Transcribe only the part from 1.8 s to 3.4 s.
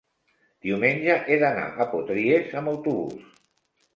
a Potries amb autobús.